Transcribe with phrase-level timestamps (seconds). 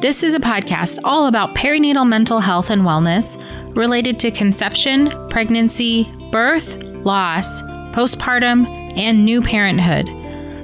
[0.00, 3.36] This is a podcast all about perinatal mental health and wellness
[3.76, 7.60] related to conception, pregnancy, birth, loss,
[7.92, 10.06] postpartum, and new parenthood.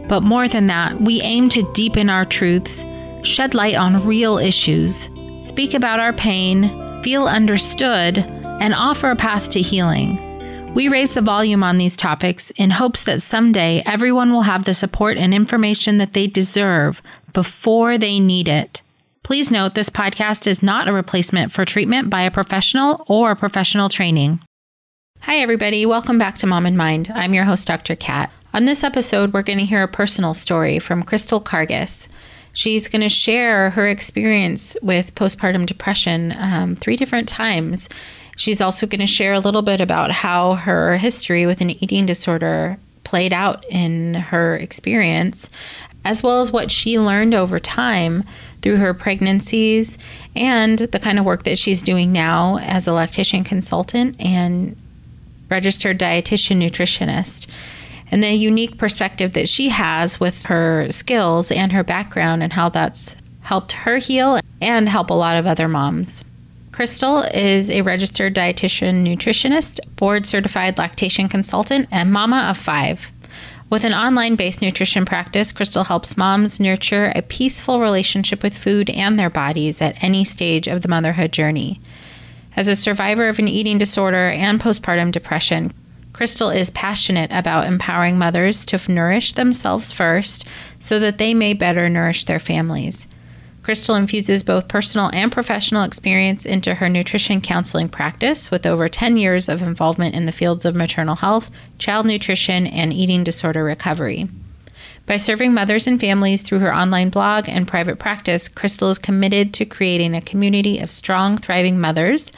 [0.09, 2.87] But more than that, we aim to deepen our truths,
[3.25, 9.51] shed light on real issues, speak about our pain, feel understood, and offer a path
[9.51, 10.73] to healing.
[10.73, 14.73] We raise the volume on these topics in hopes that someday everyone will have the
[14.73, 17.03] support and information that they deserve
[17.35, 18.81] before they need it.
[19.27, 23.89] Please note this podcast is not a replacement for treatment by a professional or professional
[23.89, 24.39] training.
[25.23, 25.85] Hi, everybody.
[25.85, 27.11] Welcome back to Mom and Mind.
[27.13, 27.97] I'm your host, Dr.
[27.97, 28.31] Kat.
[28.55, 32.07] On this episode, we're going to hear a personal story from Crystal Kargas.
[32.53, 37.89] She's going to share her experience with postpartum depression um, three different times.
[38.37, 42.07] She's also going to share a little bit about how her history with an eating
[42.07, 45.51] disorder played out in her experience,
[46.05, 48.23] as well as what she learned over time
[48.67, 49.97] through her pregnancies
[50.35, 54.77] and the kind of work that she's doing now as a lactation consultant and
[55.49, 57.49] registered dietitian nutritionist
[58.11, 62.69] and the unique perspective that she has with her skills and her background and how
[62.69, 66.25] that's helped her heal and help a lot of other moms.
[66.73, 73.13] Crystal is a registered dietitian nutritionist, board certified lactation consultant, and mama of five.
[73.69, 78.89] With an online based nutrition practice, Crystal helps moms nurture a peaceful relationship with food
[78.91, 81.81] and their bodies at any stage of the motherhood journey.
[82.55, 85.73] As a survivor of an eating disorder and postpartum depression,
[86.13, 91.89] Crystal is passionate about empowering mothers to nourish themselves first so that they may better
[91.89, 93.09] nourish their families.
[93.67, 99.17] Crystal infuses both personal and professional experience into her nutrition counseling practice with over 10
[99.17, 104.29] years of involvement in the fields of maternal health, child nutrition, and eating disorder recovery.
[105.05, 109.53] By serving mothers and families through her online blog and private practice, Crystal is committed
[109.55, 112.31] to creating a community of strong, thriving mothers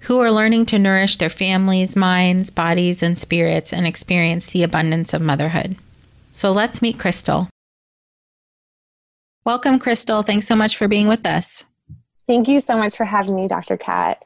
[0.00, 5.14] who are learning to nourish their families, minds, bodies, and spirits and experience the abundance
[5.14, 5.76] of motherhood.
[6.34, 7.48] So let's meet Crystal.
[9.46, 10.22] Welcome, Crystal.
[10.22, 11.62] Thanks so much for being with us.
[12.26, 13.76] Thank you so much for having me, Dr.
[13.76, 14.20] Kat.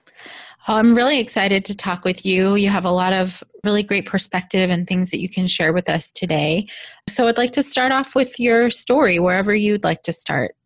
[0.66, 2.54] I'm really excited to talk with you.
[2.54, 5.91] You have a lot of really great perspective and things that you can share with
[5.91, 6.66] us today.
[7.06, 10.56] So I'd like to start off with your story, wherever you'd like to start.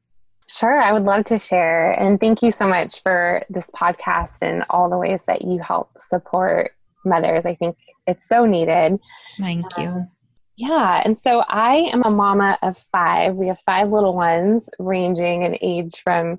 [0.49, 1.91] Sure, I would love to share.
[2.01, 5.99] And thank you so much for this podcast and all the ways that you help
[6.11, 6.71] support
[7.05, 7.45] mothers.
[7.45, 7.77] I think
[8.07, 9.01] it's so needed.
[9.37, 9.89] Thank you.
[9.89, 10.11] Um,
[10.57, 13.35] yeah, and so I am a mama of five.
[13.35, 16.39] We have five little ones ranging in age from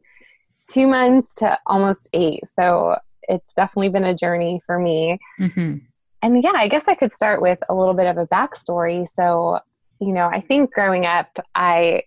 [0.71, 2.43] two months to almost eight.
[2.55, 5.19] So it's definitely been a journey for me.
[5.39, 5.77] Mm-hmm.
[6.21, 9.07] And yeah, I guess I could start with a little bit of a backstory.
[9.15, 9.59] So,
[9.99, 12.03] you know, I think growing up, I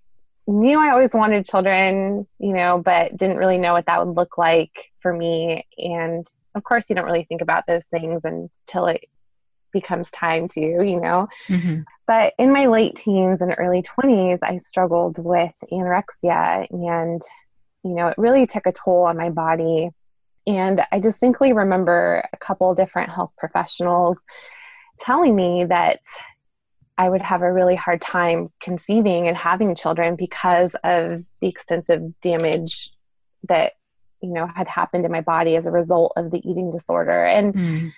[0.47, 4.39] knew I always wanted children, you know, but didn't really know what that would look
[4.39, 5.67] like for me.
[5.77, 9.05] And of course, you don't really think about those things until it
[9.73, 11.29] becomes time to, you know.
[11.49, 11.81] Mm-hmm.
[12.07, 17.21] But in my late teens and early 20s, I struggled with anorexia and,
[17.85, 19.91] you know, it really took a toll on my body.
[20.47, 24.19] And I distinctly remember a couple different health professionals
[24.99, 26.01] telling me that
[26.97, 32.21] I would have a really hard time conceiving and having children because of the extensive
[32.21, 32.91] damage
[33.49, 33.73] that
[34.21, 37.55] you know had happened in my body as a result of the eating disorder and
[37.55, 37.91] mm.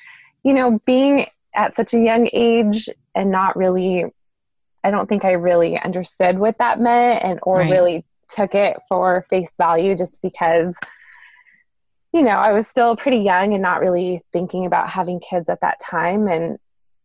[0.45, 4.05] you know being at such a young age and not really
[4.83, 7.71] I don't think I really understood what that meant and or right.
[7.71, 10.75] really took it for face value just because
[12.13, 15.61] you know, I was still pretty young and not really thinking about having kids at
[15.61, 16.59] that time and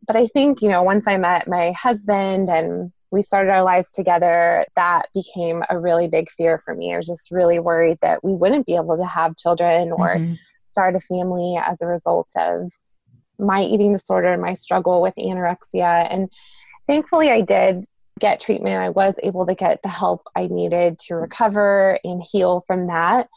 [0.08, 3.90] but I think, you know, once I met my husband and we started our lives
[3.90, 6.94] together, that became a really big fear for me.
[6.94, 10.34] I was just really worried that we wouldn't be able to have children or mm-hmm.
[10.68, 12.70] start a family as a result of
[13.40, 16.08] my eating disorder and my struggle with anorexia.
[16.12, 16.30] And
[16.88, 17.86] thankfully, I did
[18.20, 18.78] get treatment.
[18.78, 23.28] I was able to get the help I needed to recover and heal from that.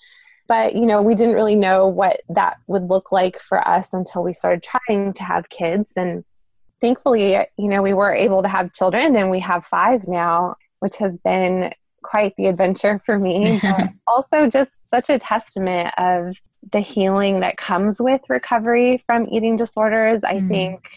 [0.46, 4.22] But, you know, we didn't really know what that would look like for us until
[4.22, 5.92] we started trying to have kids.
[5.96, 6.24] And
[6.80, 10.96] thankfully, you know, we were able to have children and we have five now, which
[10.98, 11.72] has been
[12.02, 13.60] quite the adventure for me.
[13.60, 16.34] but also just such a testament of
[16.72, 20.24] the healing that comes with recovery from eating disorders.
[20.24, 20.48] I mm.
[20.48, 20.88] think,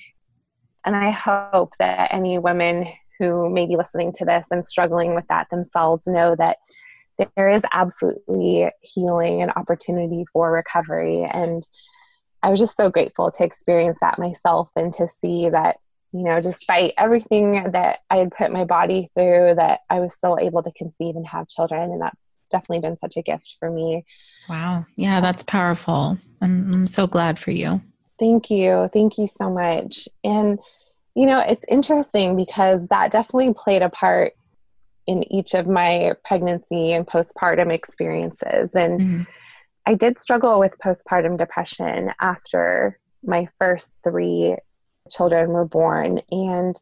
[0.86, 2.88] and I hope that any women
[3.20, 6.58] who may be listening to this and struggling with that themselves know that
[7.36, 11.24] there is absolutely healing and opportunity for recovery.
[11.24, 11.68] And
[12.42, 15.78] I was just so grateful to experience that myself and to see that,
[16.12, 20.38] you know, despite everything that I had put my body through, that I was still
[20.42, 21.92] able to conceive and have children.
[21.92, 24.06] And that's definitely been such a gift for me.
[24.48, 24.86] Wow.
[24.96, 26.18] Yeah, that's powerful.
[26.42, 27.82] I'm, I'm so glad for you.
[28.20, 28.90] Thank you.
[28.94, 30.08] Thank you so much.
[30.24, 30.60] And,
[31.16, 34.34] you know, it's interesting because that definitely played a part
[35.08, 38.70] in each of my pregnancy and postpartum experiences.
[38.76, 39.22] And mm-hmm.
[39.88, 44.56] I did struggle with postpartum depression after my first three
[45.10, 46.22] children were born.
[46.30, 46.76] And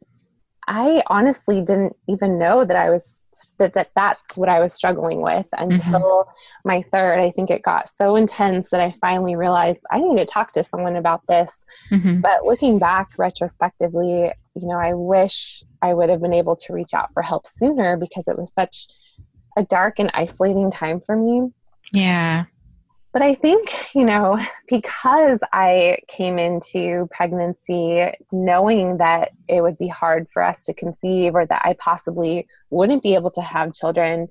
[0.70, 3.22] I honestly didn't even know that I was
[3.58, 6.68] that, that that's what I was struggling with until mm-hmm.
[6.68, 7.20] my third.
[7.20, 10.64] I think it got so intense that I finally realized I need to talk to
[10.64, 11.66] someone about this.
[11.92, 12.22] Mm-hmm.
[12.22, 16.94] But looking back retrospectively, you know, I wish I would have been able to reach
[16.94, 18.86] out for help sooner because it was such
[19.58, 21.50] a dark and isolating time for me.
[21.94, 22.46] Yeah.
[23.12, 29.88] But I think, you know, because I came into pregnancy knowing that it would be
[29.88, 34.28] hard for us to conceive or that I possibly wouldn't be able to have children,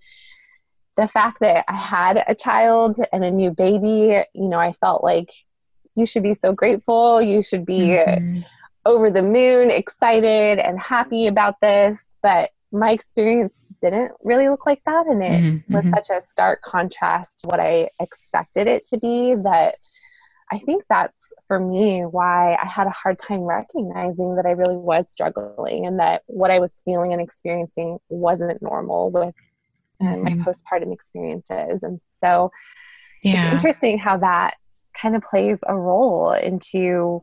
[0.97, 5.03] the fact that I had a child and a new baby, you know, I felt
[5.03, 5.33] like
[5.97, 7.21] you should be so grateful.
[7.21, 8.41] You should be mm-hmm.
[8.87, 12.03] over the moon, excited and happy about this.
[12.23, 15.95] But my experience didn't really look like that and it mm-hmm, was mm-hmm.
[15.95, 19.77] such a stark contrast to what i expected it to be that
[20.53, 24.77] i think that's for me why i had a hard time recognizing that i really
[24.77, 29.35] was struggling and that what i was feeling and experiencing wasn't normal with
[30.03, 30.25] mm-hmm.
[30.25, 32.51] my postpartum experiences and so
[33.23, 33.45] yeah.
[33.45, 34.57] it's interesting how that
[34.95, 37.23] kind of plays a role into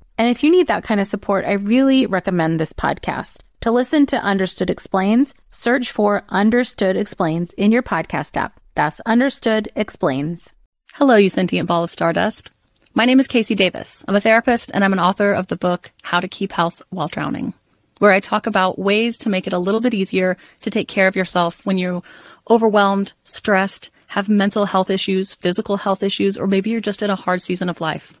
[0.21, 3.39] And if you need that kind of support, I really recommend this podcast.
[3.61, 8.59] To listen to Understood Explains, search for Understood Explains in your podcast app.
[8.75, 10.53] That's Understood Explains.
[10.93, 12.51] Hello, you sentient ball of stardust.
[12.93, 14.05] My name is KC Davis.
[14.07, 17.07] I'm a therapist and I'm an author of the book How to Keep House While
[17.07, 17.55] Drowning,
[17.97, 21.07] where I talk about ways to make it a little bit easier to take care
[21.07, 22.03] of yourself when you're
[22.47, 27.15] overwhelmed, stressed, have mental health issues, physical health issues, or maybe you're just in a
[27.15, 28.20] hard season of life.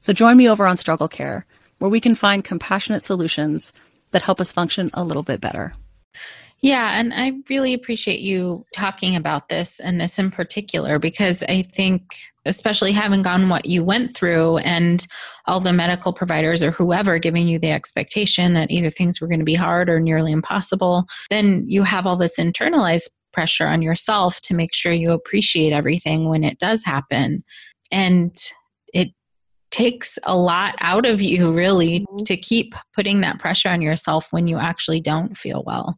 [0.00, 1.46] So join me over on Struggle Care,
[1.78, 3.72] where we can find compassionate solutions
[4.10, 5.72] that help us function a little bit better.
[6.62, 11.62] Yeah, and I really appreciate you talking about this and this in particular because I
[11.62, 12.02] think,
[12.44, 15.06] especially having gone what you went through and
[15.46, 19.40] all the medical providers or whoever giving you the expectation that either things were going
[19.40, 24.40] to be hard or nearly impossible, then you have all this internalized pressure on yourself
[24.42, 27.42] to make sure you appreciate everything when it does happen.
[27.90, 28.36] And
[28.92, 29.12] it
[29.70, 32.24] takes a lot out of you, really, mm-hmm.
[32.24, 35.96] to keep putting that pressure on yourself when you actually don't feel well.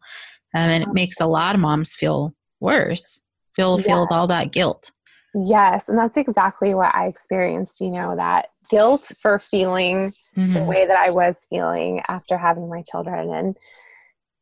[0.55, 3.21] Um, and it makes a lot of moms feel worse,
[3.57, 3.87] feel yes.
[3.87, 4.91] feel all that guilt.
[5.35, 7.81] Yes, and that's exactly what I experienced.
[7.81, 10.52] You know, that guilt for feeling mm-hmm.
[10.52, 13.57] the way that I was feeling after having my children, and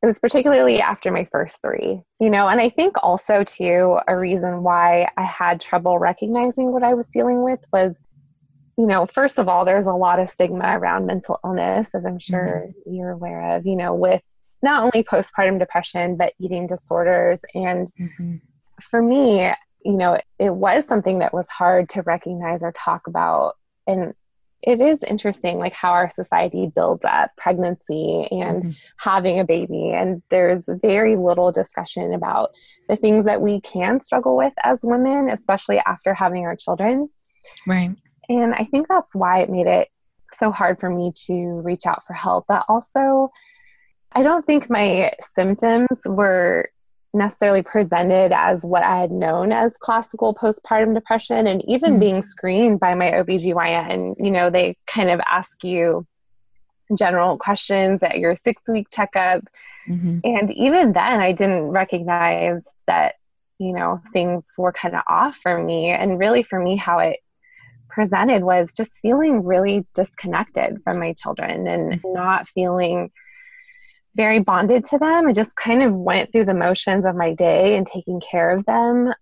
[0.02, 2.02] it was particularly after my first three.
[2.18, 6.82] You know, and I think also too a reason why I had trouble recognizing what
[6.82, 8.00] I was dealing with was
[8.78, 12.18] you know, first of all, there's a lot of stigma around mental illness, as I'm
[12.18, 12.94] sure mm-hmm.
[12.94, 14.22] you're aware of, you know, with
[14.62, 17.40] not only postpartum depression, but eating disorders.
[17.54, 18.36] And mm-hmm.
[18.80, 19.52] for me,
[19.84, 23.54] you know, it was something that was hard to recognize or talk about.
[23.86, 24.14] And
[24.62, 28.70] it is interesting, like how our society builds up pregnancy and mm-hmm.
[28.98, 29.90] having a baby.
[29.90, 32.50] And there's very little discussion about
[32.88, 37.08] the things that we can struggle with as women, especially after having our children.
[37.66, 37.96] Right.
[38.30, 39.88] And I think that's why it made it
[40.32, 42.44] so hard for me to reach out for help.
[42.49, 43.30] But also,
[44.12, 46.70] I don't think my symptoms were
[47.12, 51.49] necessarily presented as what I had known as classical postpartum depression.
[51.49, 52.00] And even mm-hmm.
[52.00, 56.06] being screened by my OBGYN, you know, they kind of ask you
[56.96, 59.42] general questions at your six week checkup.
[59.88, 60.20] Mm-hmm.
[60.22, 63.16] And even then, I didn't recognize that,
[63.58, 65.90] you know, things were kind of off for me.
[65.90, 67.18] And really, for me, how it
[67.90, 72.12] presented was just feeling really disconnected from my children and mm-hmm.
[72.12, 73.11] not feeling
[74.16, 75.28] very bonded to them.
[75.28, 78.64] I just kind of went through the motions of my day and taking care of
[78.66, 79.12] them.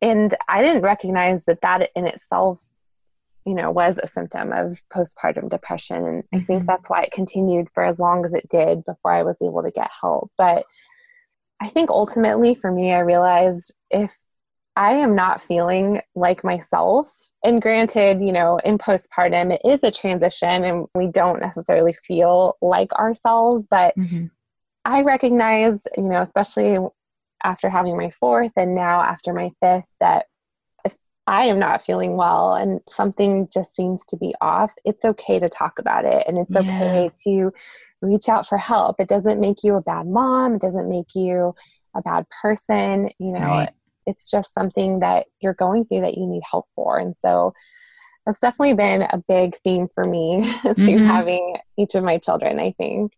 [0.00, 2.62] And I didn't recognize that that in itself,
[3.44, 6.04] you know, was a symptom of postpartum depression.
[6.06, 6.66] And I think mm-hmm.
[6.66, 9.70] that's why it continued for as long as it did before I was able to
[9.70, 10.30] get help.
[10.36, 10.64] But
[11.60, 14.14] I think ultimately for me, I realized if
[14.76, 17.10] I am not feeling like myself.
[17.42, 22.56] And granted, you know, in postpartum, it is a transition and we don't necessarily feel
[22.60, 24.26] like ourselves, but mm-hmm.
[24.84, 26.78] I recognized, you know, especially
[27.42, 30.26] after having my fourth and now after my fifth, that
[30.84, 30.94] if
[31.26, 35.48] I am not feeling well and something just seems to be off, it's okay to
[35.48, 36.60] talk about it and it's yeah.
[36.60, 37.52] okay to
[38.02, 39.00] reach out for help.
[39.00, 41.54] It doesn't make you a bad mom, it doesn't make you
[41.94, 43.40] a bad person, you know.
[43.40, 43.70] Right.
[44.06, 46.98] It's just something that you're going through that you need help for.
[46.98, 47.52] And so
[48.24, 51.06] that's definitely been a big theme for me mm-hmm.
[51.06, 53.12] having each of my children, I think.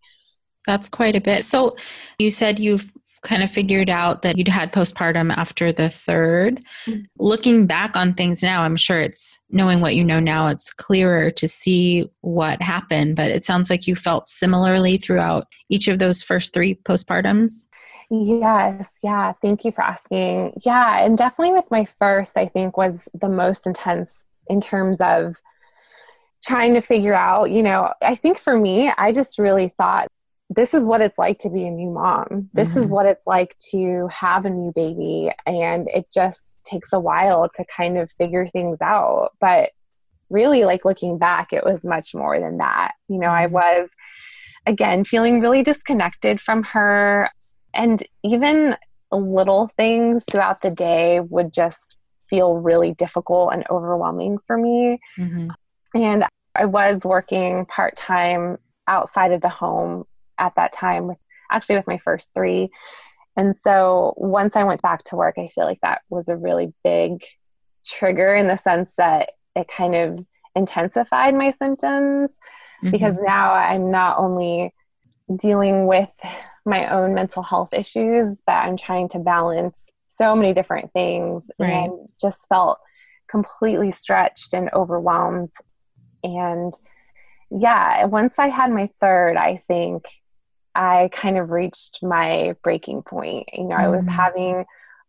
[0.67, 1.45] That's quite a bit.
[1.45, 1.77] So
[2.19, 2.93] you said you've
[3.23, 7.01] kind of figured out that you'd had postpartum after the 3rd mm-hmm.
[7.19, 11.31] Looking back on things now, I'm sure it's knowing what you know now, it's clearer
[11.33, 16.23] to see what happened, but it sounds like you felt similarly throughout each of those
[16.23, 17.67] first three postpartums.
[18.11, 20.61] Yes, yeah, thank you for asking.
[20.65, 25.37] Yeah, and definitely with my first, I think was the most intense in terms of
[26.45, 30.09] trying to figure out, you know, I think for me, I just really thought
[30.51, 32.49] this is what it's like to be a new mom.
[32.55, 32.85] This mm-hmm.
[32.85, 35.31] is what it's like to have a new baby.
[35.47, 39.33] And it just takes a while to kind of figure things out.
[39.41, 39.71] But
[40.31, 42.93] really, like looking back, it was much more than that.
[43.09, 43.55] You know, I mm-hmm.
[43.55, 43.91] was,
[44.67, 47.31] again, feeling really disconnected from her.
[47.75, 48.77] And even
[49.13, 51.97] little things throughout the day would just
[52.29, 54.99] feel really difficult and overwhelming for me.
[55.19, 55.49] Mm-hmm.
[55.95, 56.25] And
[56.55, 60.05] I was working part time outside of the home
[60.39, 61.19] at that time with
[61.51, 62.69] actually with my first three
[63.37, 66.73] and so once i went back to work i feel like that was a really
[66.85, 67.23] big
[67.85, 72.39] trigger in the sense that it kind of intensified my symptoms
[72.83, 72.91] mm-hmm.
[72.91, 74.73] because now i'm not only
[75.37, 76.13] dealing with
[76.67, 81.71] my own mental health issues but i'm trying to balance so many different things right.
[81.71, 82.79] and just felt
[83.29, 85.53] completely stretched and overwhelmed
[86.25, 86.73] and
[87.51, 90.05] yeah once i had my third i think
[90.79, 93.49] I kind of reached my breaking point.
[93.53, 93.85] You know, mm-hmm.
[93.85, 94.11] I was mm.
[94.11, 94.65] having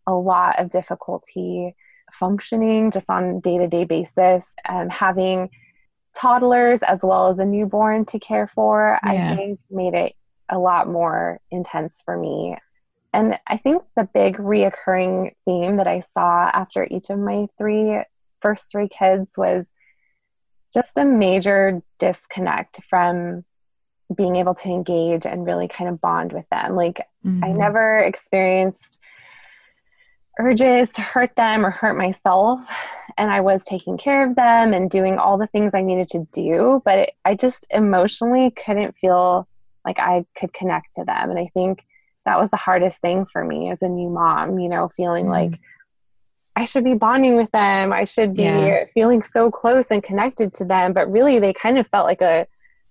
[0.07, 1.75] a lot of difficulty
[2.11, 4.51] functioning just on day to day basis.
[4.67, 5.49] Um, having
[6.15, 9.31] toddlers as well as a newborn to care for, yeah.
[9.31, 10.15] I think made it
[10.49, 12.57] a lot more intense for me.
[13.13, 18.01] And I think the big reoccurring theme that I saw after each of my three
[18.41, 19.71] first three kids was
[20.73, 23.43] just a major disconnect from
[24.15, 26.75] being able to engage and really kind of bond with them.
[26.75, 27.45] Like Mhm.
[27.45, 28.99] I never experienced
[30.39, 32.61] urges to hurt them or hurt myself.
[33.17, 36.25] And I was taking care of them and doing all the things I needed to
[36.31, 36.81] do.
[36.85, 39.47] But it, I just emotionally couldn't feel
[39.85, 41.29] like I could connect to them.
[41.29, 41.85] And I think
[42.25, 45.29] that was the hardest thing for me as a new mom, you know, feeling Mm.
[45.29, 45.59] like
[46.55, 47.93] I should be bonding with them.
[47.93, 48.85] I should be Yeah.
[48.93, 50.93] feeling so close and connected to them.
[50.93, 52.47] But really, they kind of felt like a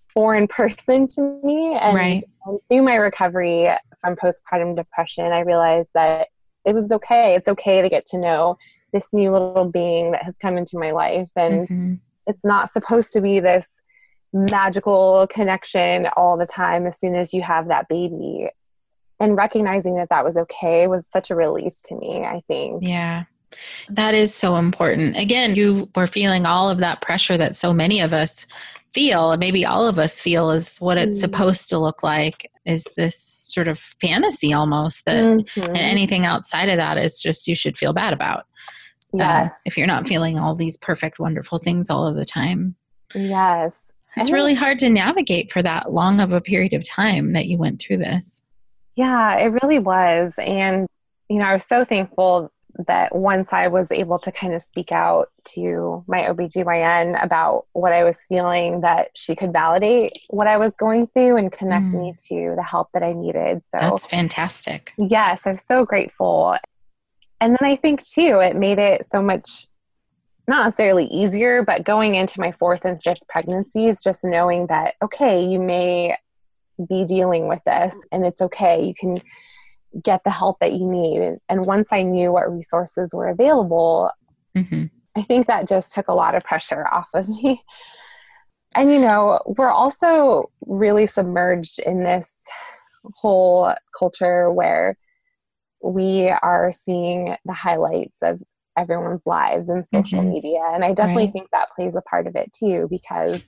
[0.08, 1.76] foreign person to me.
[1.76, 2.22] And, Right.
[2.44, 3.68] and through my recovery
[4.00, 6.28] from postpartum depression, I realized that
[6.64, 7.34] it was okay.
[7.34, 8.58] It's okay to get to know
[8.92, 11.30] this new little being that has come into my life.
[11.36, 12.00] And Mhm.
[12.26, 13.66] it's not supposed to be this
[14.32, 18.50] magical connection all the time as soon as you have that baby.
[19.20, 22.84] And recognizing that that was okay was such a relief to me, I think.
[22.84, 23.24] Yeah.
[23.88, 25.16] That is so important.
[25.16, 28.46] Again, you were feeling all of that pressure that so many of us
[28.92, 31.20] feel, and maybe all of us feel is what it's Mm.
[31.20, 35.68] supposed to look like is this sort of fantasy almost that Mhm.
[35.68, 38.44] and anything outside of that is just you should feel bad about.
[39.14, 39.58] um, Yes.
[39.64, 42.76] if you're not feeling all these perfect, wonderful things all of the time.
[43.14, 43.90] yes.
[44.16, 47.46] It's And really hard to navigate for that long of a period of time that
[47.46, 48.42] you went through this.
[48.96, 50.34] Yeah, it really was.
[50.38, 50.86] And,
[51.30, 52.50] you know, I was so thankful
[52.86, 57.92] that once I was able to kind of speak out to my OBGYN about what
[57.92, 61.98] I was feeling, that she could validate what I was going through and connect Mm.
[62.00, 63.62] me to the help that I needed.
[63.64, 64.92] So, That's fantastic.
[64.96, 66.56] yes, I'm so grateful.
[67.40, 69.66] And then I think, too, it made it so much
[70.46, 75.44] not necessarily easier, but going into my fourth and fifth pregnancies, just knowing that, okay,
[75.44, 76.16] you may
[76.88, 78.82] be dealing with this and it's okay.
[78.82, 79.20] You can
[80.02, 81.38] get the help that you need.
[81.48, 84.10] And once I knew what resources were available,
[84.54, 84.84] hmm
[85.16, 87.60] I think that just took a lot of pressure off of me.
[88.74, 92.36] And, you know, we're also really submerged in this
[93.14, 94.96] whole culture where
[95.82, 98.42] we are seeing the highlights of
[98.76, 100.32] everyone's lives in social Mhm.
[100.32, 100.60] media.
[100.72, 101.32] And I definitely Right.
[101.32, 103.42] think that plays a part of it too, because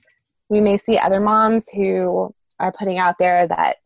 [0.49, 3.77] we may see other moms who are putting out there that,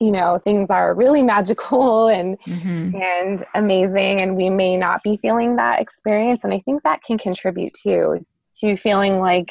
[0.00, 5.18] you know, things are really magical and hmm and amazing and we may not be
[5.18, 8.24] feeling that experience and i think that can contribute too
[8.58, 9.50] to feeling like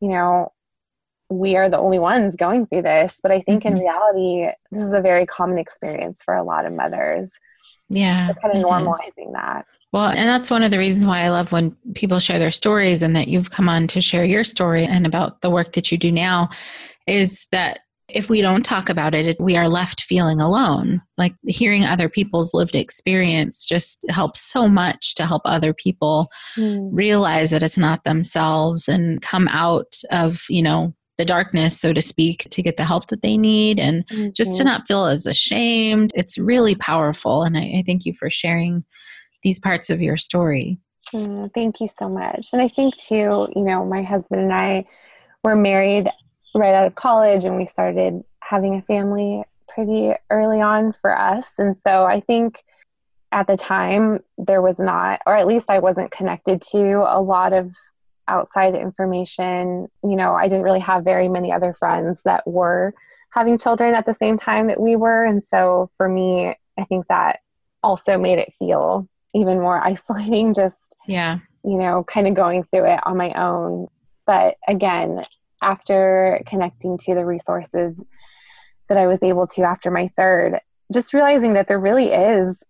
[0.00, 0.50] you know
[1.28, 3.80] we are the only ones going through this but i think in Mhm.
[3.80, 7.32] reality this is a very common experience for a lot of mothers
[7.90, 8.28] Yeah.
[8.28, 8.66] so kind of is.
[8.66, 12.38] normalizing that Well, and that's one of the reasons why I love when people share
[12.38, 15.72] their stories and that you've come on to share your story and about the work
[15.74, 16.48] that you do now
[17.06, 17.80] is that
[18.12, 21.02] if we don't talk about it, we are left feeling alone.
[21.16, 27.50] Like hearing other people's lived experience just helps so much to help other people realize
[27.50, 32.48] that it's not themselves and come out of, you know, the darkness, so to speak,
[32.50, 34.66] to get the help that they need and just to Mhm.
[34.66, 36.10] not feel as ashamed.
[36.14, 37.42] It's really powerful.
[37.42, 38.84] And I, I thank you for sharing
[39.42, 40.78] these parts of your story.
[41.12, 42.48] Mm, thank you so much.
[42.52, 44.84] And I think too, you know, my husband and I
[45.44, 46.08] were married
[46.54, 51.50] right out of college and we started having a family pretty early on for us.
[51.58, 52.62] And so I think
[53.30, 57.52] at the time there was not, or at least I wasn't connected to a lot
[57.54, 57.74] of
[58.28, 59.88] outside information.
[60.04, 62.94] You know, I didn't really have very many other friends that were
[63.30, 65.24] having children at the same time that we were.
[65.24, 67.40] And so for me, I think that
[67.82, 71.38] also made it feel even more isolating just Yeah.
[71.64, 73.88] you know, kind of going through it on my own.
[74.26, 75.24] But again,
[75.62, 78.02] after connecting to the resources
[78.88, 80.60] that I was able to after my third,
[80.92, 82.62] just realizing that there really is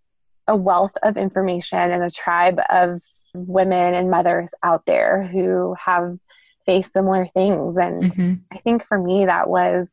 [0.46, 3.02] a wealth of information and a tribe of
[3.34, 6.18] women and mothers out there who have
[6.66, 7.76] faced similar things.
[7.76, 9.90] And hmm I think for me, that was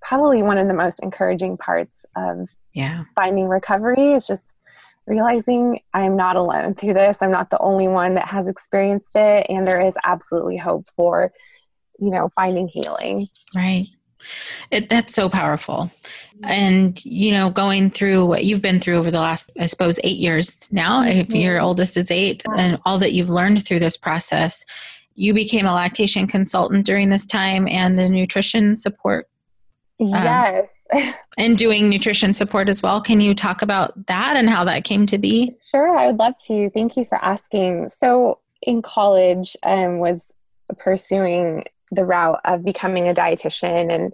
[0.00, 3.04] probably one of the most encouraging parts of Yeah.
[3.16, 4.60] finding recovery is just
[5.06, 7.18] realizing I'm not alone through this.
[7.20, 11.32] I'm not the only one that has experienced it, and there is absolutely hope for,
[12.00, 13.26] you know, finding healing.
[13.54, 13.86] Right.
[14.70, 15.90] It, that's so powerful.
[16.44, 20.18] And, you know, going through what you've been through over the last, I suppose, eight
[20.18, 21.42] years now, if Mhm.
[21.42, 24.64] your oldest is eight, and all that you've learned through this process,
[25.14, 29.28] you became a lactation consultant during this time and a nutrition support
[29.98, 30.68] yes.
[31.38, 33.00] and doing nutrition support as well.
[33.00, 35.50] Can you talk about that and how that came to be?
[35.62, 36.70] Sure, I would love to.
[36.70, 37.90] Thank you for asking.
[37.90, 40.32] So, in college, um, was
[40.78, 44.12] pursuing the route of becoming a dietitian, and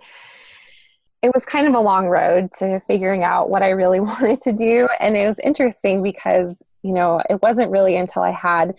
[1.23, 4.53] it was kind of a long road to figuring out what I really wanted to
[4.53, 4.89] do.
[5.01, 8.75] And it was interesting because you know it wasn't really until I had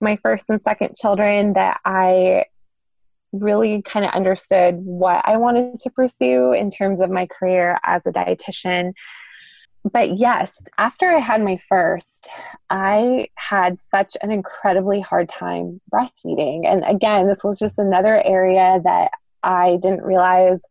[0.00, 2.46] my first and second children that I
[3.32, 8.02] really kind of understood what I wanted to pursue in terms of my career as
[8.06, 8.92] a dietitian.
[9.90, 12.28] But yes, after I had my first,
[12.68, 16.66] I had such an incredibly hard time breastfeeding.
[16.66, 19.12] And again, this was just another area that
[19.42, 20.62] I didn't realize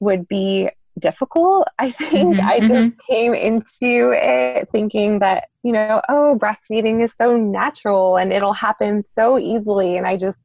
[0.00, 1.68] would be difficult.
[1.78, 3.12] I think mm-hmm, I just mm-hmm.
[3.12, 9.04] came into it thinking that, you know, oh, breastfeeding is so natural and it'll happen
[9.04, 9.96] so easily.
[9.96, 10.38] And I just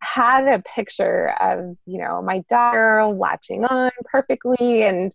[0.00, 4.82] had a picture of, you know, my daughter latching on perfectly.
[4.82, 5.12] And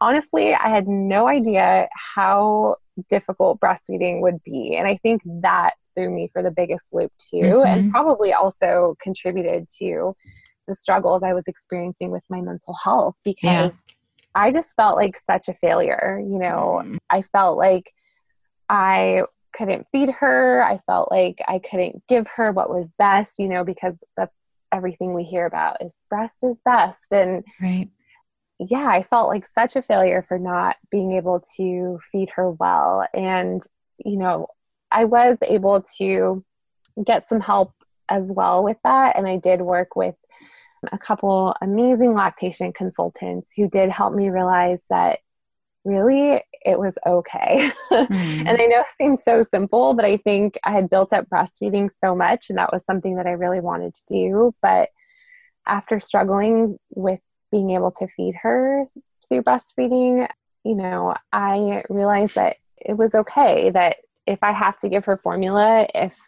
[0.00, 2.76] honestly, I had no idea how
[3.08, 4.76] difficult breastfeeding would be.
[4.76, 7.66] And I think that threw me for the biggest loop too, mm-hmm.
[7.66, 10.12] and probably also contributed to
[10.66, 13.70] the struggles I was experiencing with my mental health because yeah.
[14.34, 16.20] I just felt like such a failure.
[16.22, 16.98] You know, mm.
[17.10, 17.92] I felt like
[18.68, 20.62] I couldn't feed her.
[20.64, 24.34] I felt like I couldn't give her what was best, you know, because that's
[24.72, 27.12] everything we hear about is breast is best.
[27.12, 27.88] And right.
[28.58, 33.06] Yeah, I felt like such a failure for not being able to feed her well.
[33.12, 33.62] And,
[34.04, 34.48] you know,
[34.90, 36.44] I was able to
[37.04, 37.72] get some help
[38.08, 39.16] as well with that.
[39.16, 40.14] And I did work with
[40.92, 45.20] a couple amazing lactation consultants who did help me realize that
[45.84, 47.70] really it was okay.
[47.94, 48.40] Mm.
[48.40, 51.92] and I know it seems so simple, but I think I had built up breastfeeding
[51.92, 54.54] so much and that was something that I really wanted to do.
[54.60, 54.88] But
[55.64, 57.20] after struggling with
[57.54, 58.84] being able to feed her
[59.28, 60.26] through breastfeeding,
[60.64, 65.18] you know, I realized that it was okay that if I have to give her
[65.18, 66.18] formula, if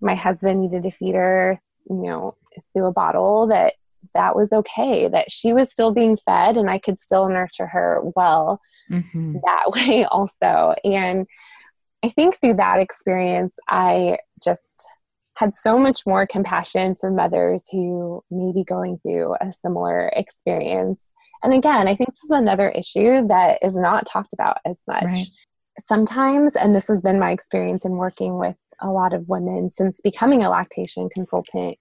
[0.00, 1.58] my husband needed to feed her,
[1.90, 2.36] you know,
[2.72, 3.74] through a bottle, that
[4.14, 8.00] that was okay, that she was still being fed and I could still nurture her
[8.16, 8.58] well
[8.90, 9.36] mm-hmm.
[9.44, 10.74] that way also.
[10.84, 11.26] And
[12.02, 14.86] I think through that experience, I just
[15.34, 21.12] had so much more compassion for mothers who may be going through a similar experience.
[21.42, 25.04] And again, I think this is another issue that is not talked about as much.
[25.04, 25.26] Right.
[25.80, 30.00] Sometimes, and this has been my experience in working with a lot of women since
[30.02, 31.78] becoming a lactation consultant,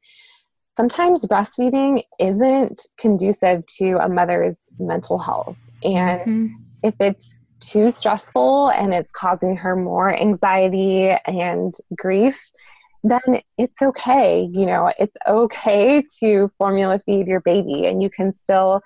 [0.78, 5.60] sometimes breastfeeding isn't conducive to a mother's mental health.
[5.84, 6.46] And mm-hmm.
[6.84, 12.52] if it's too stressful and it's causing her more anxiety and grief,
[13.04, 14.48] then it's okay.
[14.52, 18.82] You know, it's okay to formula feed your baby and you can still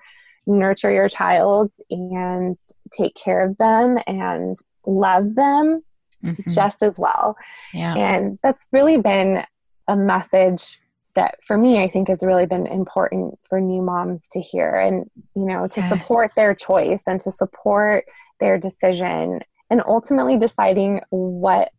[0.46, 2.56] nurture your child and
[2.96, 5.82] take care of them and love them
[6.24, 6.50] mm-hmm.
[6.50, 7.36] just as well.
[7.74, 7.94] Yeah.
[7.94, 9.44] And that's really been
[9.88, 10.80] a message
[11.16, 15.10] that for me i think has really been important for new moms to hear and
[15.34, 15.88] you know to yes.
[15.88, 18.04] support their choice and to support
[18.38, 21.70] their decision and ultimately deciding what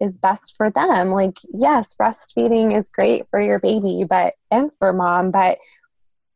[0.00, 4.92] is best for them like yes breastfeeding is great for your baby but and for
[4.92, 5.58] mom but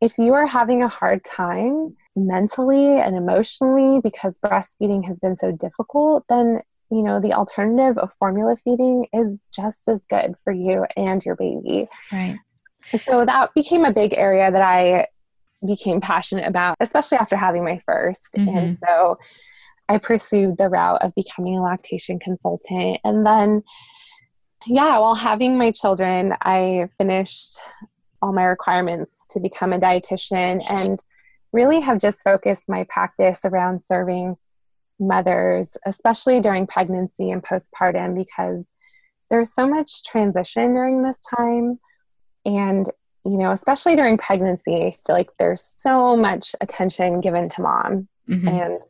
[0.00, 5.52] if you are having a hard time mentally and emotionally because breastfeeding has been so
[5.52, 10.84] difficult then you know, the alternative of formula feeding is just as good for you
[10.96, 11.86] and your baby.
[12.12, 12.36] Right.
[13.04, 15.06] So that became a big area that I
[15.64, 18.48] became passionate about, especially after having my 1st mm-hmm.
[18.48, 19.18] And so
[19.90, 23.00] I pursued the route of becoming a lactation consultant.
[23.02, 23.64] And then,
[24.64, 27.58] yeah, while having my children, I finished
[28.22, 31.02] all my requirements to become a dietitian and
[31.52, 34.36] really have just focused my practice around serving
[35.00, 38.70] mothers, especially during pregnancy and postpartum, because
[39.28, 41.80] there's so much transition during this time.
[42.44, 42.86] And,
[43.24, 48.08] you know, especially during pregnancy, I feel like there's so much attention given to mom.
[48.28, 48.46] Mm-hmm.
[48.46, 48.80] And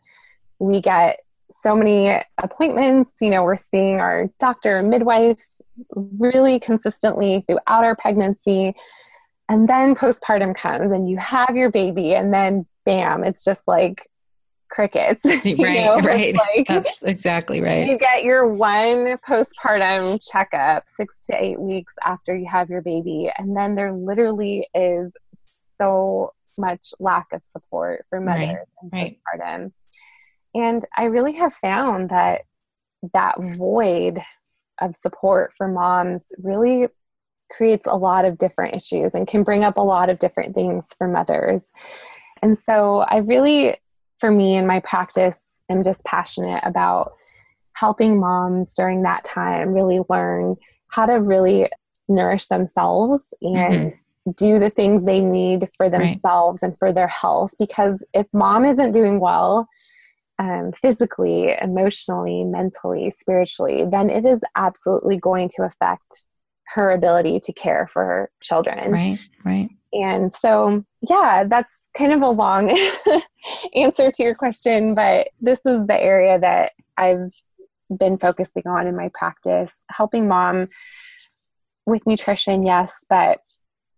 [0.60, 1.20] we get
[1.50, 3.12] so many appointments.
[3.20, 5.40] You know, we're seeing our doctor, and midwife
[5.94, 8.74] really consistently throughout our pregnancy.
[9.48, 14.06] And then postpartum comes and you have your baby, and then bam, it's just like
[14.70, 15.24] crickets.
[15.44, 16.00] right, know?
[16.00, 16.36] right.
[16.36, 17.86] Like, That's exactly right.
[17.86, 23.30] You get your one postpartum checkup six to eight weeks after you have your baby,
[23.36, 25.12] and then there literally is
[25.72, 29.18] so much lack of support for mothers right, in right.
[30.54, 32.42] And I really have found that
[33.12, 34.20] that void
[34.80, 36.88] of support for moms really
[37.50, 40.94] creates a lot of different issues and can bring up a lot of different things
[40.96, 41.70] for mothers.
[42.42, 43.76] And so I really
[44.20, 47.14] for me in my practice, I'm just passionate about
[47.72, 50.56] helping moms during that time really learn
[50.88, 51.68] how to really
[52.08, 54.30] nourish themselves and mm-hmm.
[54.36, 56.68] do the things they need for themselves right.
[56.68, 57.54] and for their health.
[57.58, 59.66] Because if mom isn't doing well,
[60.40, 66.24] um, physically, emotionally, mentally, spiritually, then it is absolutely going to affect
[66.68, 68.90] her ability to care for her children.
[68.90, 69.68] Right, right.
[69.92, 72.70] And so, yeah, that's kind of a long
[73.74, 77.30] answer to your question, but this is the area that I've
[77.94, 80.68] been focusing on in my practice, helping mom
[81.84, 83.40] with nutrition, yes, but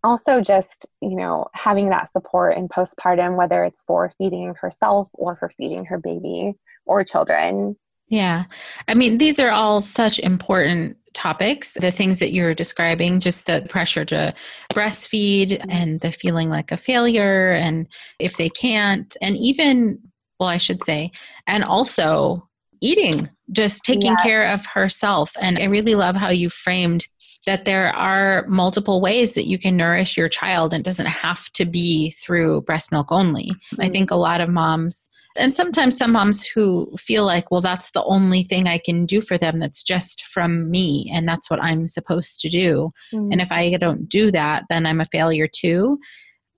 [0.05, 5.37] also just, you know, having that support in postpartum, whether it's for feeding herself or
[5.37, 6.55] for feeding her baby
[6.87, 7.77] or children.
[8.09, 8.45] Yeah.
[8.88, 11.75] I mean, these are all such important topics.
[11.75, 14.35] The things that you're describing, just the pressure to
[14.73, 15.71] breastfeed mm-hmm.
[15.71, 17.87] and the feeling like a failure, and
[18.19, 19.99] if they can't, and even,
[20.38, 21.12] well, I should say,
[21.47, 22.49] and also
[22.81, 24.23] eating, just taking yeah.
[24.23, 25.37] care of herself.
[25.41, 27.07] And I really love how you framed
[27.46, 31.50] that there are multiple ways that you can nourish your child and it doesn't have
[31.55, 33.50] to be through breast milk only.
[33.50, 33.83] Mm-hmm.
[33.83, 37.90] I think a lot of moms, and sometimes some moms who feel like, well, that's
[37.90, 41.62] the only thing I can do for them that's just from me and that's what
[41.62, 42.92] I'm supposed to do.
[43.12, 43.33] Mm-hmm.
[43.33, 45.98] And if I don't do that, then I'm a failure too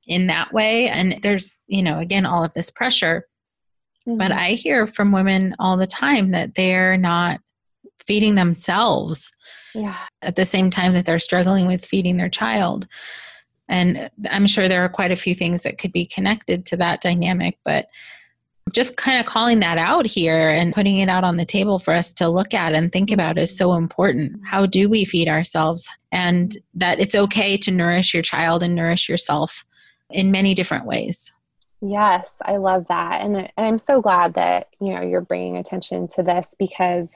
[0.07, 0.89] in that way.
[0.89, 3.27] And there's, you know, again, all of this pressure.
[4.07, 4.19] Mm-hmm.
[4.19, 7.41] But I hear from women all the time that they're not
[8.07, 9.33] feeding themselves
[9.75, 9.97] yeah.
[10.23, 12.87] at the same time that they're struggling with feeding their child.
[13.69, 17.01] And I'm sure there are quite a few things that could be connected to that
[17.01, 17.87] dynamic, but
[18.73, 21.95] just kind of calling that out here and putting it out on the table for
[21.95, 24.41] us to look at and think about is so important.
[24.45, 25.89] How do we feed ourselves?
[26.13, 29.65] And that it's okay to nourish your child and nourish yourself
[30.11, 31.33] in many different ways.
[31.81, 33.21] Yes, I love that.
[33.21, 37.15] And, and I'm so glad that, you know, you're bringing attention to this because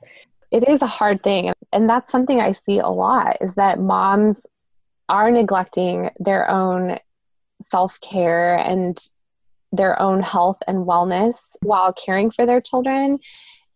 [0.50, 1.52] it is a hard thing.
[1.72, 4.46] And that's something i see a lot is that moms
[5.08, 6.98] are neglecting their own
[7.62, 8.96] self-care and
[9.72, 13.18] their own health and wellness while caring for their children.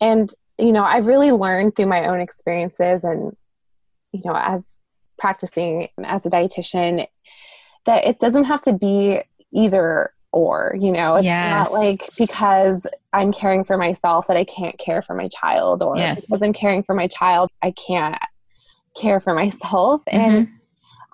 [0.00, 3.36] And you know i've really learned through my own experiences and
[4.12, 4.78] you know as
[5.18, 7.06] practicing as a dietitian
[7.86, 9.20] that it doesn't have to be
[9.52, 11.50] either or you know it's yes.
[11.50, 15.96] not like because i'm caring for myself that i can't care for my child or
[15.96, 16.26] yes.
[16.26, 18.18] because i'm caring for my child i can't
[18.96, 20.18] care for myself mm-hmm.
[20.18, 20.48] and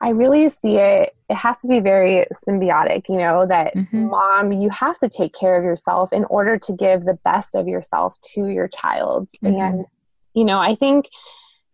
[0.01, 4.07] i really see it it has to be very symbiotic you know that mm-hmm.
[4.07, 7.67] mom you have to take care of yourself in order to give the best of
[7.67, 9.61] yourself to your child mm-hmm.
[9.61, 9.87] and
[10.35, 11.09] you know i think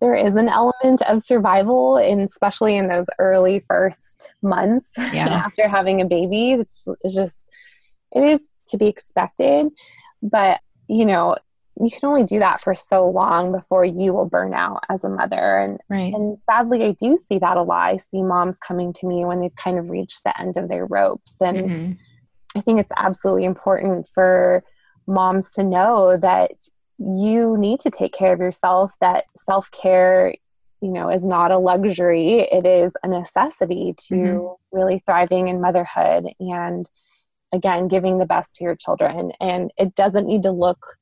[0.01, 5.29] there is an element of survival in especially in those early first months yeah.
[5.29, 7.47] after having a baby it's, it's just
[8.13, 9.69] it is to be expected
[10.23, 11.37] but you know
[11.81, 15.09] you can only do that for so long before you will burn out as a
[15.09, 16.15] mother and right.
[16.15, 19.41] and sadly I do see that a lot I see moms coming to me when
[19.41, 21.93] they've kind of reached the end of their ropes and mm-hmm.
[22.57, 24.63] I think it's absolutely important for
[25.07, 26.53] moms to know that
[26.99, 30.35] you need to take care of yourself that self-care
[30.81, 34.77] you know is not a luxury it is a necessity to mm-hmm.
[34.77, 36.91] really thriving in motherhood and
[37.53, 40.97] again giving the best to your children and it doesn't need to look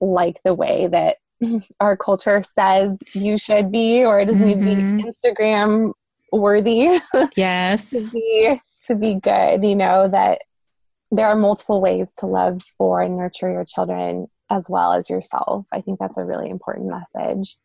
[0.00, 1.16] like the way that
[1.80, 4.64] our culture says you should be or it doesn't mm-hmm.
[4.64, 5.08] need to be mm-hmm.
[5.08, 5.92] instagram
[6.32, 6.98] worthy
[7.36, 10.40] yes to be to be good you know that
[11.12, 15.66] there are multiple ways to love for and nurture your children as well as yourself.
[15.72, 17.56] I think that's a really important message.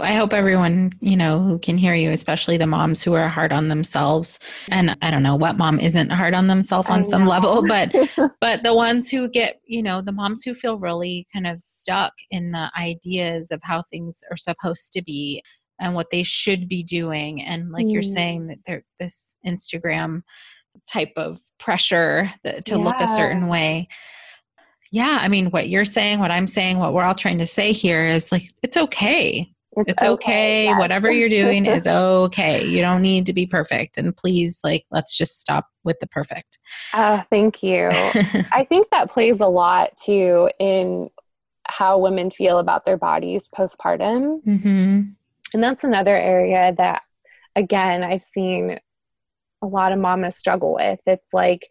[0.00, 3.52] I hope everyone, you know, who can hear you, especially the moms who are hard
[3.52, 4.38] on themselves.
[4.68, 7.94] And I don't know what mom isn't hard on themselves on some level, but
[8.40, 12.12] but the ones who get, you know, the moms who feel really kind of stuck
[12.30, 15.42] in the ideas of how things are supposed to be
[15.80, 17.92] and what they should be doing and like mm.
[17.92, 20.22] you're saying that they're this Instagram
[20.90, 22.84] type of pressure that, to yeah.
[22.84, 23.88] look a certain way
[24.92, 27.72] yeah, I mean, what you're saying, what I'm saying, what we're all trying to say
[27.72, 29.52] here is like, it's okay.
[29.76, 30.10] It's, it's okay.
[30.10, 30.64] okay.
[30.64, 30.78] Yes.
[30.78, 32.64] Whatever you're doing is okay.
[32.64, 33.98] You don't need to be perfect.
[33.98, 36.58] And please, like, let's just stop with the perfect.
[36.94, 37.88] Oh, thank you.
[37.92, 41.10] I think that plays a lot too in
[41.68, 44.42] how women feel about their bodies postpartum.
[44.44, 45.02] Mm-hmm.
[45.52, 47.02] And that's another area that,
[47.54, 48.78] again, I've seen
[49.62, 51.00] a lot of mamas struggle with.
[51.06, 51.68] It's like,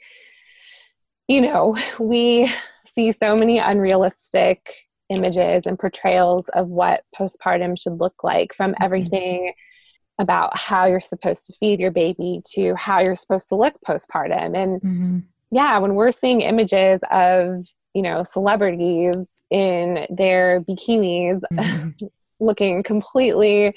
[1.28, 2.52] you know, we
[2.96, 4.74] see so many unrealistic
[5.10, 8.84] images and portrayals of what postpartum should look like from mm-hmm.
[8.84, 9.54] everything
[10.20, 14.56] about how you're supposed to feed your baby to how you're supposed to look postpartum
[14.56, 15.20] and mm-hmm.
[15.52, 21.90] yeah when we're seeing images of you know celebrities in their bikinis mm-hmm.
[22.40, 23.76] looking completely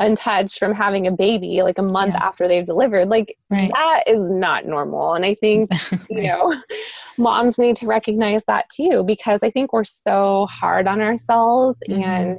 [0.00, 2.24] untouched from having a baby like a month yeah.
[2.24, 3.70] after they've delivered like right.
[3.74, 6.00] that is not normal and i think right.
[6.08, 6.54] you know
[7.16, 12.02] moms need to recognize that too because i think we're so hard on ourselves mm-hmm.
[12.02, 12.38] and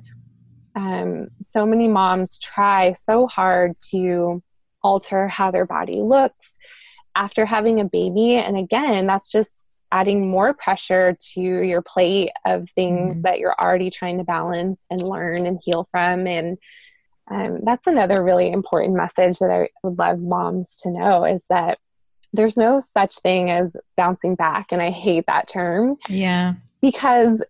[0.75, 4.41] um, so many moms try so hard to
[4.81, 6.51] alter how their body looks
[7.15, 8.35] after having a baby.
[8.35, 9.51] And again, that's just
[9.91, 13.21] adding more pressure to your plate of things mm-hmm.
[13.23, 16.27] that you're already trying to balance and learn and heal from.
[16.27, 16.57] And
[17.29, 21.77] um, that's another really important message that I would love moms to know is that
[22.33, 24.71] there's no such thing as bouncing back.
[24.71, 25.97] And I hate that term.
[26.07, 26.53] Yeah.
[26.81, 27.43] Because,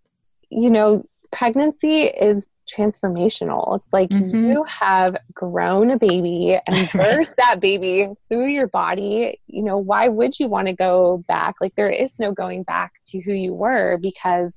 [0.50, 3.78] you know, pregnancy is transformational.
[3.78, 4.52] It's like mm-hmm.
[4.52, 9.40] you have grown a baby and birthed that baby through your body.
[9.48, 11.56] You know, why would you want to go back?
[11.62, 14.54] Like, there is no going back to who you were because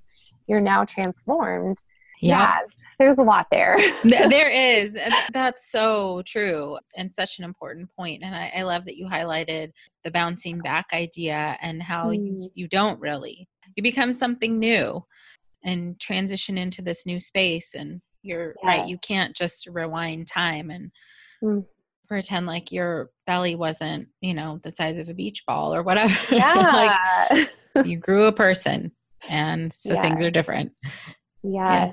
[0.46, 1.78] you're now transformed.
[2.20, 2.38] Yeah.
[2.38, 3.76] yeah there's a lot there.
[4.04, 4.48] there
[4.80, 4.94] is.
[4.94, 8.22] And that's so true and such an important point.
[8.22, 9.72] And I, I love that you highlighted
[10.04, 12.16] the bouncing back idea and how mm.
[12.16, 13.48] you, you don't really.
[13.74, 15.04] You become something new
[15.64, 18.64] and transition into this new space and you're yes.
[18.64, 20.90] right you can't just rewind time and
[21.42, 21.64] mm.
[22.08, 26.14] pretend like your belly wasn't you know the size of a beach ball or whatever
[26.34, 26.96] yeah.
[27.32, 27.48] like
[27.86, 28.90] you grew a person
[29.28, 30.72] and so things are different
[31.44, 31.54] yes.
[31.54, 31.92] yeah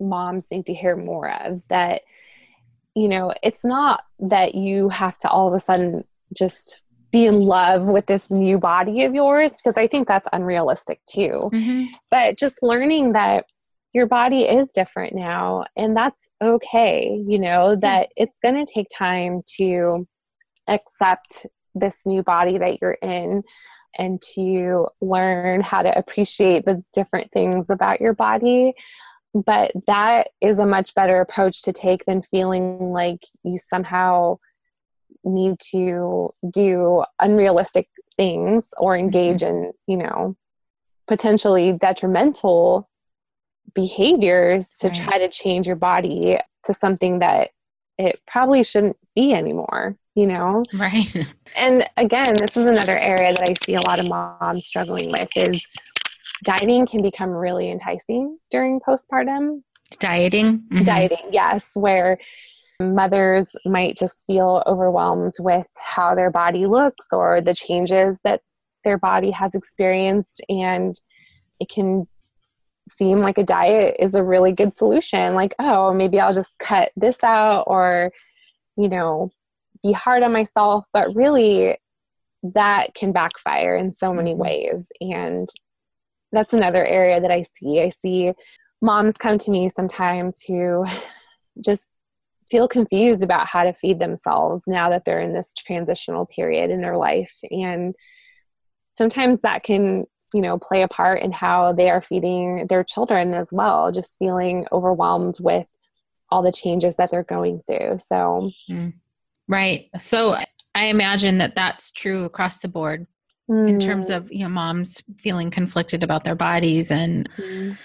[0.00, 2.02] moms need to hear more of that
[2.94, 6.04] you know it's not that you have to all of a sudden
[6.36, 6.80] just
[7.12, 11.50] be in love with this new body of yours because i think that's unrealistic too.
[11.52, 11.84] Mm-hmm.
[12.10, 13.46] but just learning that
[13.92, 18.88] your body is different now and that's okay you know that it's going to take
[18.94, 20.06] time to
[20.68, 23.42] accept this new body that you're in
[23.98, 28.74] and to learn how to appreciate the different things about your body
[29.44, 34.38] but that is a much better approach to take than feeling like you somehow
[35.24, 39.04] need to do unrealistic things or mm-hmm.
[39.04, 40.36] engage in you know
[41.06, 42.88] potentially detrimental
[43.74, 44.96] behaviors to right.
[44.96, 47.50] try to change your body to something that
[47.98, 51.14] it probably shouldn't be anymore you know right
[51.56, 55.28] and again this is another area that i see a lot of moms struggling with
[55.36, 55.66] is
[56.44, 59.62] dieting can become really enticing during postpartum.
[59.98, 60.58] Dieting?
[60.72, 60.82] Mm-hmm.
[60.82, 62.18] Dieting, yes, where
[62.80, 68.42] mothers might just feel overwhelmed with how their body looks or the changes that
[68.84, 70.42] their body has experienced.
[70.48, 70.98] And
[71.60, 72.06] it can
[72.88, 75.34] seem like a diet is a really good solution.
[75.34, 78.12] Like, oh, maybe I'll just cut this out or,
[78.76, 79.30] you know,
[79.82, 80.86] be hard on myself.
[80.92, 81.78] But really,
[82.42, 84.42] that can backfire in so many mm-hmm.
[84.42, 84.92] ways.
[85.00, 85.48] And
[86.32, 87.80] that's another area that I see.
[87.80, 88.32] I see
[88.82, 90.84] moms come to me sometimes who
[91.64, 91.90] just
[92.50, 96.80] feel confused about how to feed themselves now that they're in this transitional period in
[96.80, 97.34] their life.
[97.50, 97.94] And
[98.96, 103.34] sometimes that can, you know, play a part in how they are feeding their children
[103.34, 105.76] as well, just feeling overwhelmed with
[106.30, 107.98] all the changes that they're going through.
[107.98, 108.92] So, mm.
[109.48, 109.88] right.
[109.98, 110.36] So,
[110.74, 113.06] I imagine that that's true across the board
[113.48, 113.68] mm.
[113.68, 117.76] in terms of you know moms feeling conflicted about their bodies and mm.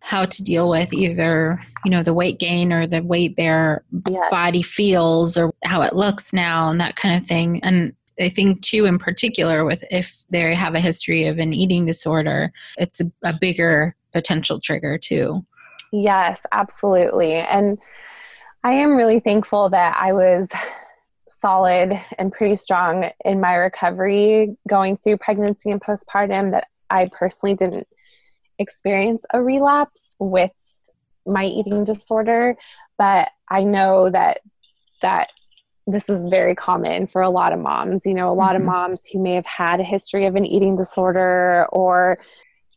[0.00, 4.30] how to deal with either you know the weight gain or the weight their yes.
[4.30, 8.60] body feels or how it looks now and that kind of thing and I think
[8.60, 13.10] too, in particular, with if they have a history of an eating disorder, it's a,
[13.24, 15.44] a bigger potential trigger too.
[15.92, 17.34] Yes, absolutely.
[17.34, 17.78] And
[18.62, 20.48] I am really thankful that I was
[21.40, 27.54] solid and pretty strong in my recovery going through pregnancy and postpartum, that I personally
[27.54, 27.86] didn't
[28.58, 30.52] experience a relapse with
[31.26, 32.56] my eating disorder.
[32.98, 34.40] But I know that
[35.02, 35.30] that
[35.86, 38.06] this is very common for a lot of moms.
[38.06, 38.62] You know, a lot mm-hmm.
[38.62, 42.18] of moms who may have had a history of an eating disorder or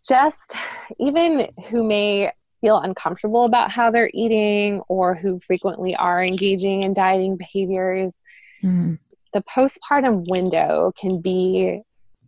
[0.05, 0.55] just
[0.99, 6.93] even who may feel uncomfortable about how they're eating or who frequently are engaging in
[6.93, 8.15] dieting behaviors.
[8.63, 8.95] Mm-hmm.
[9.33, 11.81] The postpartum window can be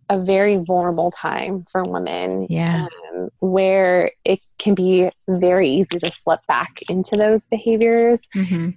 [0.09, 2.47] a very vulnerable time for women.
[2.49, 2.87] Yeah.
[3.15, 8.27] Um, where it can be very easy to slip back into those behaviors.
[8.35, 8.71] Mm-hmm.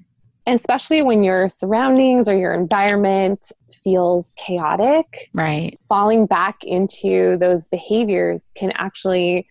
[0.47, 5.29] And especially when your surroundings or your environment feels chaotic.
[5.35, 5.79] Right.
[5.89, 9.47] Falling back into those behaviors can actually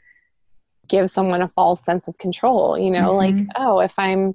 [0.88, 2.78] give someone a false sense of control.
[2.78, 3.38] You know, mm-hmm.
[3.38, 4.34] like, oh, if I'm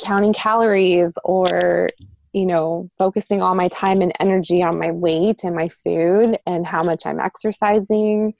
[0.00, 1.90] counting calories or
[2.32, 6.66] you know, focusing all my time and energy on my weight and my food and
[6.66, 8.34] how much I'm exercising,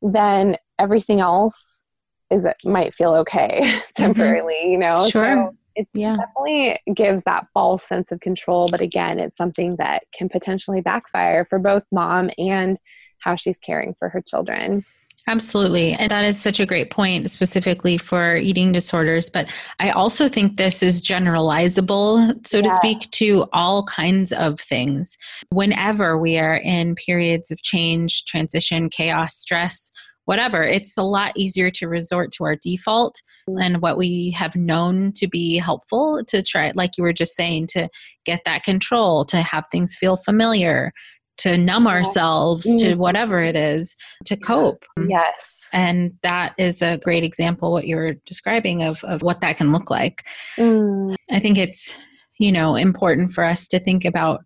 [0.00, 1.82] then everything else
[2.30, 4.70] is it might feel okay temporarily, mm-hmm.
[4.70, 5.08] you know.
[5.08, 5.34] Sure.
[5.34, 6.16] So it yeah.
[6.16, 11.44] definitely gives that false sense of control, but again, it's something that can potentially backfire
[11.44, 12.78] for both mom and
[13.18, 14.84] how she's caring for her children.
[15.28, 15.92] Absolutely.
[15.92, 19.30] And that is such a great point, specifically for eating disorders.
[19.30, 22.62] But I also think this is generalizable, so yeah.
[22.64, 25.16] to speak, to all kinds of things.
[25.50, 29.92] Whenever we are in periods of change, transition, chaos, stress,
[30.24, 33.22] whatever, it's a lot easier to resort to our default
[33.60, 37.68] and what we have known to be helpful to try, like you were just saying,
[37.68, 37.88] to
[38.24, 40.92] get that control, to have things feel familiar,
[41.38, 42.78] to numb ourselves mm.
[42.78, 44.84] to whatever it is to cope.
[45.08, 45.58] Yes.
[45.72, 49.90] And that is a great example, what you're describing of, of what that can look
[49.90, 50.22] like.
[50.58, 51.14] Mm.
[51.30, 51.96] I think it's,
[52.38, 54.44] you know, important for us to think about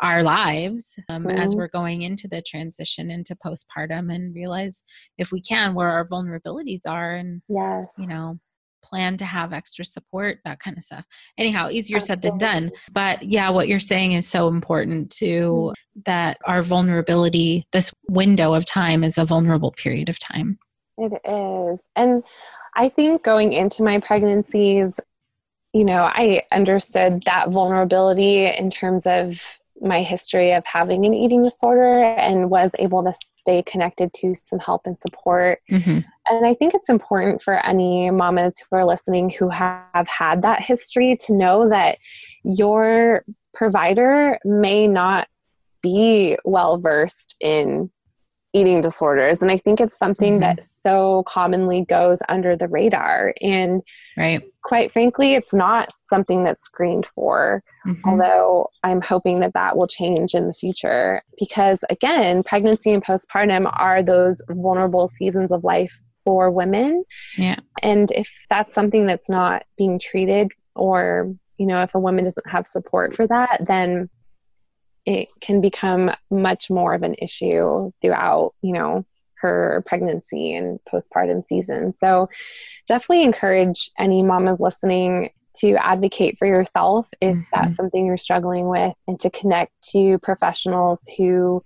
[0.00, 1.38] our lives um, mm.
[1.38, 4.82] as we're going into the transition into postpartum and realize
[5.16, 8.38] if we can where our vulnerabilities are and yes you know
[8.86, 11.04] plan to have extra support, that kind of stuff.
[11.36, 12.28] Anyhow, easier Absolutely.
[12.28, 12.70] said than done.
[12.92, 16.00] But yeah, what you're saying is so important too mm-hmm.
[16.06, 20.58] that our vulnerability, this window of time is a vulnerable period of time.
[20.98, 21.80] It is.
[21.94, 22.22] And
[22.74, 24.98] I think going into my pregnancies,
[25.72, 31.42] you know, I understood that vulnerability in terms of my history of having an eating
[31.42, 33.12] disorder and was able to
[33.46, 35.60] stay connected to some help and support.
[35.70, 36.00] Mm-hmm.
[36.28, 40.64] And I think it's important for any mamas who are listening who have had that
[40.64, 41.98] history to know that
[42.42, 43.24] your
[43.54, 45.28] provider may not
[45.80, 47.88] be well versed in
[48.56, 49.42] eating disorders.
[49.42, 50.56] And i think it's something mm-hmm.
[50.56, 53.34] that so commonly goes under the radar.
[53.40, 53.82] And
[54.16, 54.42] right.
[54.62, 58.08] quite frankly it's not something that's screened for mm-hmm.
[58.08, 61.22] although i'm hoping that that will change in the future.
[61.38, 67.04] Because again pregnancy and postpartum are those vulnerable seasons of life for women.
[67.36, 67.60] Yeah.
[67.82, 72.48] And if that's something that's not being treated or you know if a woman doesn't
[72.48, 74.10] have support for that then
[75.06, 79.04] it can become much more of an issue throughout, you know,
[79.36, 81.94] her pregnancy and postpartum season.
[82.00, 82.28] So
[82.86, 87.42] definitely encourage any mamas listening to advocate for yourself if mm-hmm.
[87.52, 91.62] that's something you're struggling with and to connect to professionals who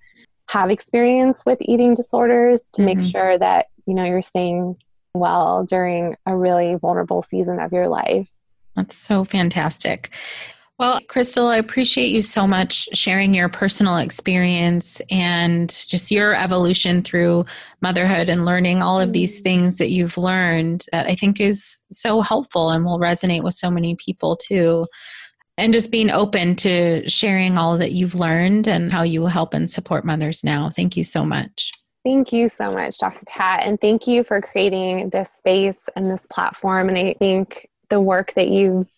[0.48, 3.00] have experience with eating disorders to mm-hmm.
[3.00, 4.76] make sure that you know you're staying
[5.14, 8.28] well during a really vulnerable season of your life.
[8.76, 10.10] That's so fantastic.
[10.80, 17.02] Well, Crystal, I appreciate you so much sharing your personal experience and just your evolution
[17.02, 17.44] through
[17.82, 19.44] motherhood and learning all of these mm.
[19.44, 23.70] things that you've learned that I think is so helpful and will resonate with so
[23.70, 24.86] many people too.
[25.58, 29.70] And just being open to sharing all that you've learned and how you help and
[29.70, 30.70] support mothers now.
[30.74, 31.72] Thank you so much.
[32.06, 33.26] Thank you so much, Dr.
[33.26, 33.64] Kat.
[33.64, 36.88] And thank you for creating this space and this platform.
[36.88, 38.88] And I think the work that you've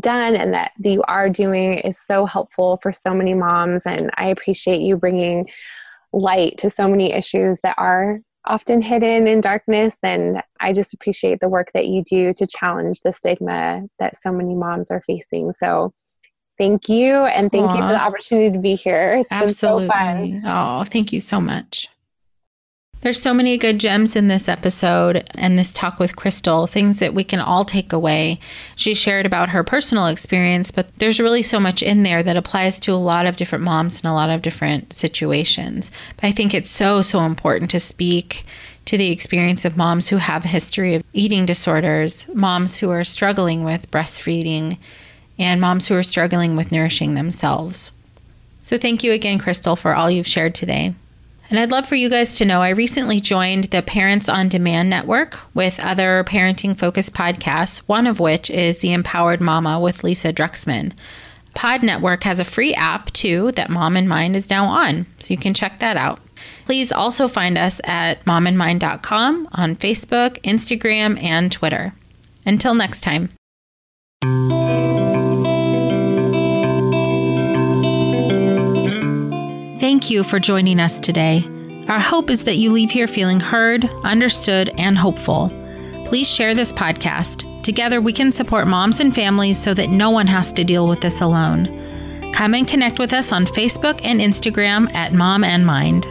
[0.00, 3.82] done and that you are doing is so helpful for so many moms.
[3.86, 5.46] And I appreciate you bringing
[6.12, 9.96] light to so many issues that are often hidden in darkness.
[10.02, 14.32] And I just appreciate the work that you do to challenge the stigma that so
[14.32, 15.52] many moms are facing.
[15.52, 15.92] So
[16.56, 17.24] Thank you.
[17.24, 17.74] And thank Aw.
[17.74, 19.16] you for the opportunity to be here.
[19.18, 19.88] It's Absolutely.
[19.88, 20.42] been so fun.
[20.46, 21.88] Oh, thank you so much.
[23.04, 27.12] There's so many good gems in this episode and this talk with Crystal, things that
[27.12, 28.40] we can all take away.
[28.76, 32.80] She shared about her personal experience, but there's really so much in there that applies
[32.80, 35.90] to a lot of different moms in a lot of different situations.
[36.16, 38.46] But I think it's so, so important to speak
[38.86, 43.04] to the experience of moms who have a history of eating disorders, moms who are
[43.04, 44.78] struggling with breastfeeding,
[45.38, 47.92] and moms who are struggling with nourishing themselves.
[48.62, 50.94] So thank you again, Crystal, for all you've shared today.
[51.50, 54.88] And I'd love for you guys to know I recently joined the Parents on Demand
[54.88, 60.32] Network with other parenting focused podcasts, one of which is The Empowered Mama with Lisa
[60.32, 60.92] Druxman.
[61.54, 65.32] Pod Network has a free app too that Mom and Mind is now on, so
[65.32, 66.18] you can check that out.
[66.64, 71.94] Please also find us at momandmind.com on Facebook, Instagram, and Twitter.
[72.44, 73.30] Until next time.
[79.84, 81.44] Thank you for joining us today.
[81.88, 85.50] Our hope is that you leave here feeling heard, understood, and hopeful.
[86.06, 87.62] Please share this podcast.
[87.62, 91.02] Together, we can support moms and families so that no one has to deal with
[91.02, 92.32] this alone.
[92.32, 96.06] Come and connect with us on Facebook and Instagram at Mom and Mind.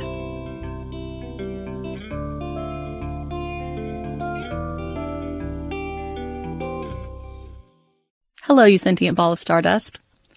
[8.43, 9.99] Hello, you sentient ball of stardust.